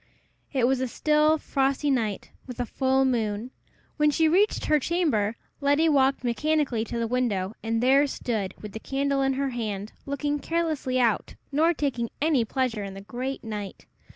It 0.51 0.65
was 0.65 0.81
a 0.81 0.87
still, 0.87 1.37
frosty 1.37 1.91
night, 1.91 2.31
with 2.47 2.59
a 2.59 2.65
full 2.65 3.05
moon. 3.05 3.51
When 3.97 4.09
she 4.09 4.27
reached 4.27 4.65
her 4.65 4.79
chamber, 4.79 5.35
Letty 5.59 5.87
walked 5.89 6.23
mechanically 6.23 6.83
to 6.85 6.97
the 6.97 7.05
window, 7.05 7.53
and 7.61 7.83
there 7.83 8.07
stood, 8.07 8.55
with 8.59 8.71
the 8.71 8.79
candle 8.79 9.21
in 9.21 9.33
her 9.33 9.51
hand, 9.51 9.93
looking 10.07 10.39
carelessly 10.39 10.99
out, 10.99 11.35
nor 11.51 11.71
taking 11.75 12.09
any 12.19 12.43
pleasure 12.43 12.83
in 12.83 12.95
the 12.95 13.01
great 13.01 13.43
night. 13.43 13.85